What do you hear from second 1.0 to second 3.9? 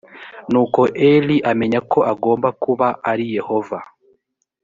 eli amenya ko agomba kuba ari yehova